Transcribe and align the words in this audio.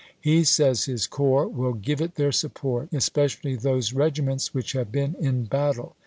He 0.19 0.43
says 0.45 0.85
his 0.85 1.05
corps 1.05 1.47
will 1.47 1.73
give 1.73 2.01
it 2.01 2.15
their 2.15 2.31
support, 2.31 2.89
especially 2.91 3.55
those 3.55 3.93
regiments 3.93 4.51
which 4.51 4.71
have 4.71 4.91
been 4.91 5.13
in 5.19 5.43
battle. 5.43 5.95